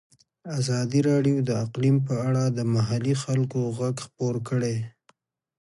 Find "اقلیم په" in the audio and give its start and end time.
1.65-2.15